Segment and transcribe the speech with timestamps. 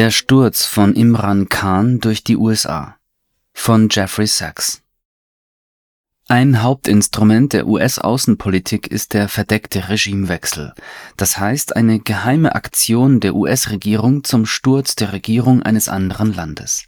[0.00, 2.96] Der Sturz von Imran Khan durch die USA
[3.52, 4.80] von Jeffrey Sachs.
[6.26, 10.72] Ein Hauptinstrument der US-Außenpolitik ist der verdeckte Regimewechsel,
[11.18, 16.86] das heißt eine geheime Aktion der US-Regierung zum Sturz der Regierung eines anderen Landes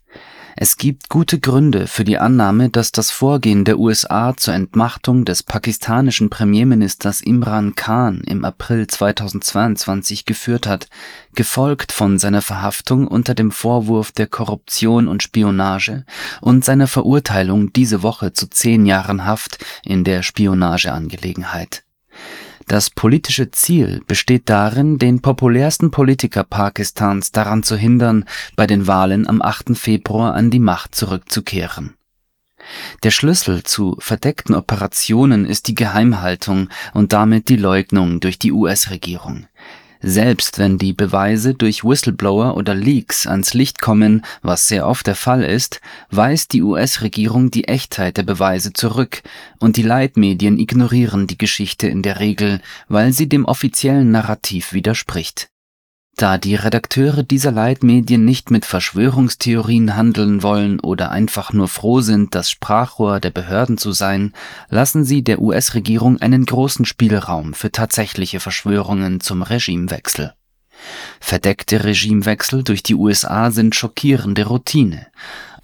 [0.57, 5.43] es gibt gute Gründe für die Annahme, dass das Vorgehen der USA zur Entmachtung des
[5.43, 10.89] pakistanischen Premierministers Imran Khan im April 2022 geführt hat,
[11.35, 16.05] gefolgt von seiner Verhaftung unter dem Vorwurf der Korruption und Spionage
[16.41, 21.85] und seiner Verurteilung diese Woche zu zehn Jahren Haft in der Spionageangelegenheit
[22.67, 28.25] das politische Ziel besteht darin, den populärsten Politiker Pakistans daran zu hindern,
[28.57, 29.77] bei den Wahlen am 8.
[29.77, 31.95] Februar an die Macht zurückzukehren.
[33.03, 39.47] Der Schlüssel zu verdeckten Operationen ist die Geheimhaltung und damit die Leugnung durch die US-Regierung
[40.03, 45.15] selbst wenn die Beweise durch Whistleblower oder Leaks ans Licht kommen, was sehr oft der
[45.15, 49.23] Fall ist, weist die US-Regierung die Echtheit der Beweise zurück
[49.59, 55.52] und die Leitmedien ignorieren die Geschichte in der Regel, weil sie dem offiziellen Narrativ widerspricht
[56.17, 62.35] da die Redakteure dieser Leitmedien nicht mit Verschwörungstheorien handeln wollen oder einfach nur froh sind,
[62.35, 64.33] das Sprachrohr der Behörden zu sein,
[64.69, 70.35] lassen sie der US-Regierung einen großen Spielraum für tatsächliche Verschwörungen zum Regimewechsel
[71.21, 75.07] Verdeckte Regimewechsel durch die USA sind schockierende Routine.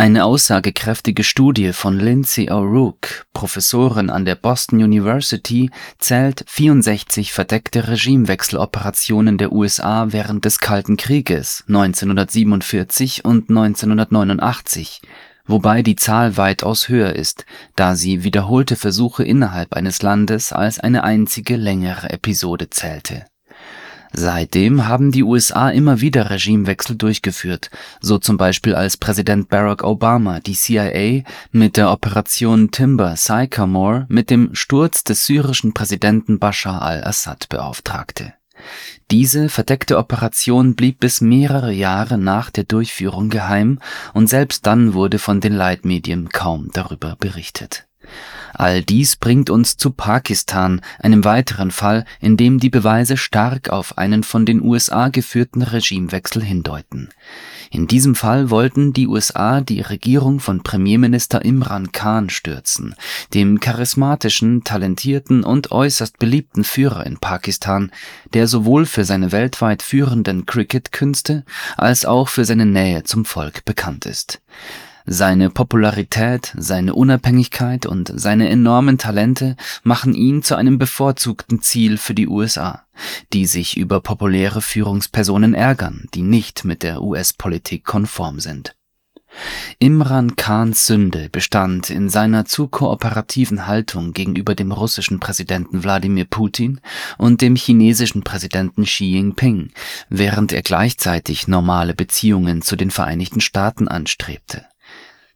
[0.01, 9.39] Eine aussagekräftige Studie von Lindsay O'Rourke, Professorin an der Boston University, zählt 64 verdeckte Regimewechseloperationen
[9.39, 15.03] der USA während des Kalten Krieges 1947 und 1989,
[15.47, 17.45] wobei die Zahl weitaus höher ist,
[17.75, 23.25] da sie wiederholte Versuche innerhalb eines Landes als eine einzige längere Episode zählte
[24.13, 27.71] Seitdem haben die USA immer wieder Regimewechsel durchgeführt,
[28.01, 34.31] so zum Beispiel als Präsident Barack Obama die CIA mit der Operation Timber Sycamore mit
[34.31, 38.35] dem Sturz des syrischen Präsidenten Bashar al-Assad beauftragte.
[39.11, 43.79] Diese verdeckte Operation blieb bis mehrere Jahre nach der Durchführung geheim
[44.15, 47.88] und selbst dann wurde von den Leitmedien kaum darüber berichtet
[48.55, 53.99] All dies bringt uns zu Pakistan, einem weiteren Fall, in dem die Beweise stark auf
[53.99, 57.11] einen von den USA geführten Regimewechsel hindeuten.
[57.71, 62.95] In diesem Fall wollten die USA die Regierung von Premierminister Imran Khan stürzen,
[63.35, 67.93] dem charismatischen, talentierten und äußerst beliebten Führer in Pakistan,
[68.33, 71.45] der sowohl für seine weltweit führenden Cricket-Künste
[71.77, 74.41] als auch für seine Nähe zum Volk bekannt ist
[75.11, 82.15] seine Popularität, seine Unabhängigkeit und seine enormen Talente machen ihn zu einem bevorzugten Ziel für
[82.15, 82.85] die USA,
[83.33, 88.75] die sich über populäre Führungspersonen ärgern, die nicht mit der US-Politik konform sind.
[89.79, 96.81] Imran Khans Sünde bestand in seiner zu kooperativen Haltung gegenüber dem russischen Präsidenten Wladimir Putin
[97.19, 99.71] und dem chinesischen Präsidenten Xi Jinping,
[100.09, 104.67] während er gleichzeitig normale Beziehungen zu den Vereinigten Staaten anstrebte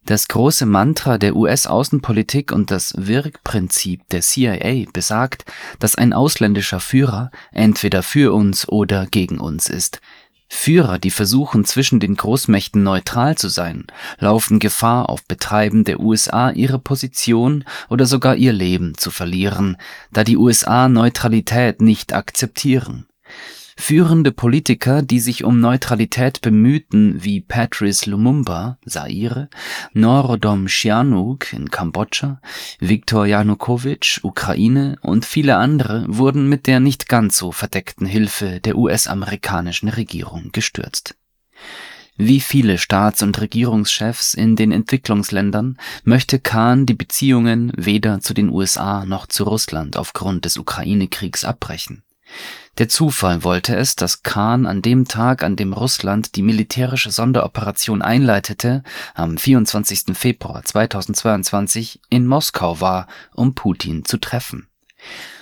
[0.05, 5.45] das große Mantra der US-Außenpolitik und das Wirkprinzip der CIA besagt,
[5.79, 10.01] dass ein ausländischer Führer entweder für uns oder gegen uns ist.
[10.49, 13.87] Führer, die versuchen, zwischen den Großmächten neutral zu sein,
[14.19, 19.77] laufen Gefahr, auf Betreiben der USA ihre Position oder sogar ihr Leben zu verlieren,
[20.11, 23.07] da die USA Neutralität nicht akzeptieren
[23.75, 29.49] Führende Politiker, die sich um Neutralität bemühten, wie Patrice Lumumba (Zaire),
[29.93, 32.39] Norodom Sihanouk in Kambodscha,
[32.79, 38.77] Viktor Janukowitsch (Ukraine) und viele andere, wurden mit der nicht ganz so verdeckten Hilfe der
[38.77, 41.15] US-amerikanischen Regierung gestürzt.
[42.15, 48.49] Wie viele Staats und Regierungschefs in den Entwicklungsländern möchte Khan die Beziehungen weder zu den
[48.49, 52.03] USA noch zu Russland aufgrund des Ukraine-Kriegs abbrechen
[52.79, 58.01] der Zufall wollte es, dass Khan an dem Tag, an dem Russland die militärische Sonderoperation
[58.01, 58.83] einleitete,
[59.13, 60.17] am 24.
[60.17, 64.67] Februar 2022 in Moskau war, um Putin zu treffen.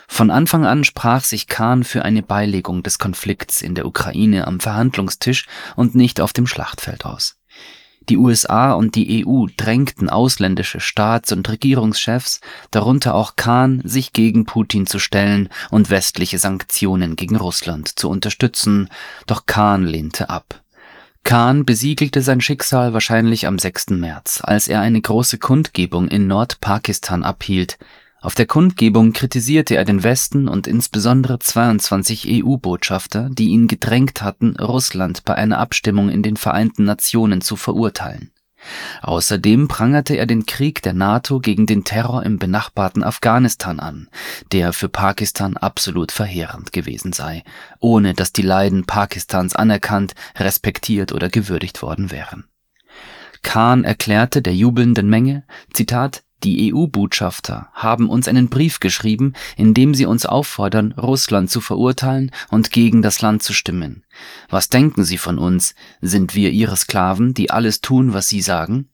[0.10, 4.60] Von Anfang an sprach sich Khan für eine Beilegung des Konflikts in der Ukraine am
[4.60, 5.48] Verhandlungstisch
[5.78, 7.41] und nicht auf dem Schlachtfeld aus
[8.12, 14.46] die USA und die EU drängten ausländische Staats und Regierungschefs, darunter auch Khan, sich gegen
[14.46, 18.90] Putin zu stellen und westliche Sanktionen gegen Russland zu unterstützen,
[19.28, 20.62] doch Khan lehnte ab.
[21.24, 23.92] Khan besiegelte sein Schicksal wahrscheinlich am 6.
[23.92, 27.78] März, als er eine große Kundgebung in Nordpakistan abhielt
[28.22, 34.56] Auf der Kundgebung kritisierte er den Westen und insbesondere 22 EU-Botschafter, die ihn gedrängt hatten,
[34.58, 38.32] Russland bei einer Abstimmung in den Vereinten Nationen zu verurteilen.
[39.02, 44.08] Außerdem prangerte er den Krieg der NATO gegen den Terror im benachbarten Afghanistan an,
[44.52, 47.44] der für Pakistan absolut verheerend gewesen sei,
[47.80, 52.44] ohne dass die Leiden Pakistans anerkannt, respektiert oder gewürdigt worden wären.
[53.42, 59.94] Khan erklärte der jubelnden Menge, Zitat, die EU-Botschafter haben uns einen Brief geschrieben, in dem
[59.94, 64.04] sie uns auffordern, Russland zu verurteilen und gegen das Land zu stimmen.
[64.50, 65.76] Was denken Sie von uns?
[66.02, 68.90] Sind wir Ihre Sklaven, die alles tun, was Sie sagen?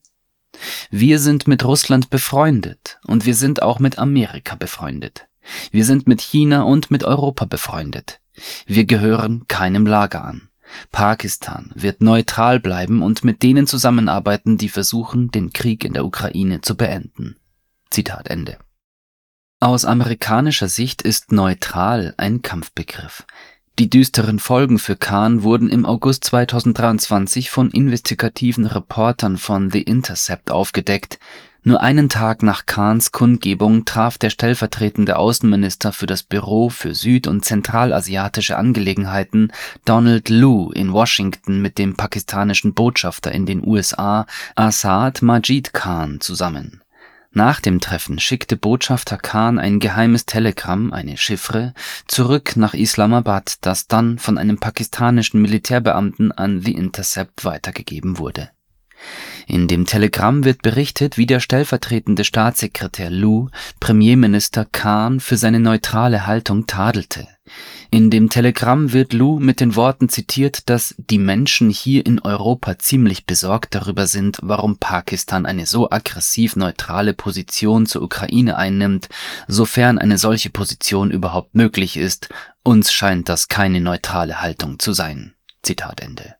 [0.90, 5.26] Wir sind mit Russland befreundet und wir sind auch mit Amerika befreundet.
[5.70, 8.20] Wir sind mit China und mit Europa befreundet.
[8.66, 10.47] Wir gehören keinem Lager an.
[10.92, 16.60] Pakistan wird neutral bleiben und mit denen zusammenarbeiten, die versuchen, den Krieg in der Ukraine
[16.60, 17.36] zu beenden.
[17.90, 18.58] Zitat Ende.
[19.60, 23.24] Aus amerikanischer Sicht ist neutral ein Kampfbegriff.
[23.78, 30.50] Die düsteren Folgen für Khan wurden im August 2023 von investigativen Reportern von The Intercept
[30.50, 31.20] aufgedeckt,
[31.64, 37.26] nur einen Tag nach Khans Kundgebung traf der stellvertretende Außenminister für das Büro für süd
[37.26, 39.52] und zentralasiatische Angelegenheiten
[39.84, 46.82] Donald Lu in Washington mit dem pakistanischen Botschafter in den USA Asad Majid Khan zusammen.
[47.32, 51.74] Nach dem Treffen schickte Botschafter Khan ein geheimes Telegramm, eine Chiffre,
[52.06, 58.50] zurück nach Islamabad, das dann von einem pakistanischen Militärbeamten an The Intercept weitergegeben wurde
[59.48, 63.48] in dem Telegramm wird berichtet, wie der stellvertretende Staatssekretär Lu
[63.80, 67.26] Premierminister Khan für seine neutrale Haltung tadelte.
[67.90, 72.78] In dem Telegramm wird Lu mit den Worten zitiert, dass die Menschen hier in Europa
[72.78, 79.08] ziemlich besorgt darüber sind, warum Pakistan eine so aggressiv neutrale Position zur Ukraine einnimmt,
[79.46, 82.28] sofern eine solche Position überhaupt möglich ist.
[82.64, 85.32] Uns scheint das keine neutrale Haltung zu sein.
[85.62, 86.37] Zitat Ende.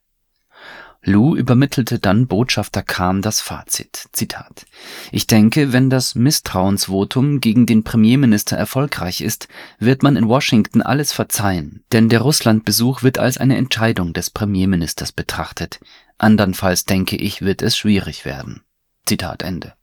[1.02, 4.08] Lu übermittelte dann Botschafter Khan das Fazit.
[4.12, 4.66] Zitat.
[5.12, 9.48] Ich denke, wenn das Misstrauensvotum gegen den Premierminister erfolgreich ist,
[9.78, 15.12] wird man in Washington alles verzeihen, denn der Russlandbesuch wird als eine Entscheidung des Premierministers
[15.12, 15.78] betrachtet.
[16.18, 18.62] Andernfalls denke ich, wird es schwierig werden.
[19.06, 19.74] Zitat Ende.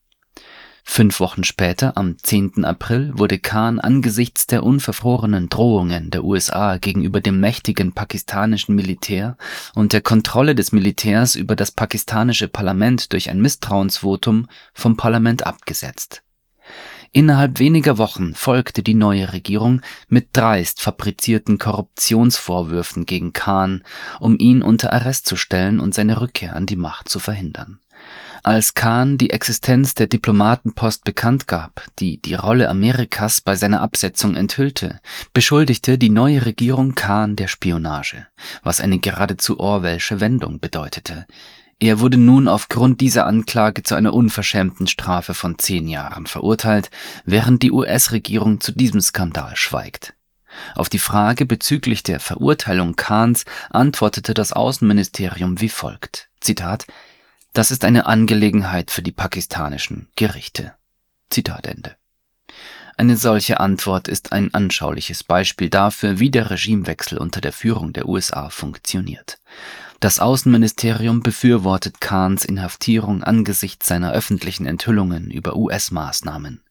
[0.88, 2.64] Fünf Wochen später, am 10.
[2.64, 9.36] April, wurde Khan angesichts der unverfrorenen Drohungen der USA gegenüber dem mächtigen pakistanischen Militär
[9.74, 16.22] und der Kontrolle des Militärs über das pakistanische Parlament durch ein Misstrauensvotum vom Parlament abgesetzt.
[17.12, 23.84] Innerhalb weniger Wochen folgte die neue Regierung mit dreist fabrizierten Korruptionsvorwürfen gegen Khan,
[24.20, 27.80] um ihn unter Arrest zu stellen und seine Rückkehr an die Macht zu verhindern
[28.45, 34.36] als Khan die Existenz der Diplomatenpost bekannt gab, die die Rolle Amerikas bei seiner Absetzung
[34.36, 35.00] enthüllte,
[35.33, 38.27] beschuldigte die neue Regierung Khan der Spionage,
[38.62, 41.25] was eine geradezu Orwellsche Wendung bedeutete.
[41.80, 46.92] Er wurde nun aufgrund dieser Anklage zu einer unverschämten Strafe von zehn Jahren verurteilt,
[47.25, 50.13] während die US-Regierung zu diesem Skandal schweigt.
[50.75, 56.30] Auf die Frage bezüglich der Verurteilung Khans antwortete das Außenministerium wie folgt.
[56.42, 56.86] Zitat
[57.56, 60.74] das ist eine Angelegenheit für die pakistanischen Gerichte.
[61.30, 61.96] Zitat Ende.
[62.98, 68.09] Eine solche Antwort ist ein anschauliches Beispiel dafür, wie der Regimewechsel unter der Führung der
[68.09, 69.40] USA funktioniert.
[70.02, 76.62] Das Außenministerium befürwortet Khans Inhaftierung angesichts seiner öffentlichen Enthüllungen über US-Maßnahmen.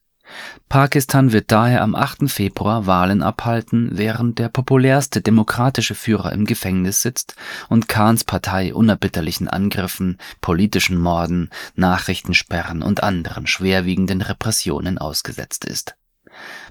[0.69, 2.31] Pakistan wird daher am 8.
[2.31, 7.37] Februar Wahlen abhalten, während der populärste demokratische Führer im Gefängnis sitzt
[7.69, 15.97] und Khans Partei unerbitterlichen Angriffen, politischen Morden, Nachrichtensperren und anderen schwerwiegenden Repressionen ausgesetzt ist.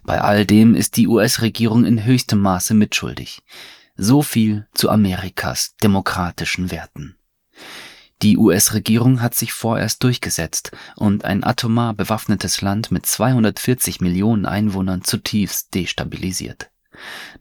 [0.04, 3.42] Bei all dem ist die US-Regierung in höchstem Maße mitschuldig.
[3.96, 7.16] So viel zu Amerikas demokratischen Werten.
[8.24, 15.04] Die US-Regierung hat sich vorerst durchgesetzt und ein atomar bewaffnetes Land mit 240 Millionen Einwohnern
[15.04, 16.70] zutiefst destabilisiert.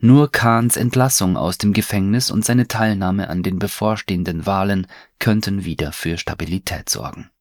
[0.01, 4.89] Nur Khans Entlassung aus dem Gefängnis und seine Teilnahme an den bevorstehenden Wahlen
[5.21, 7.32] könnten wieder für Stabilität sorgen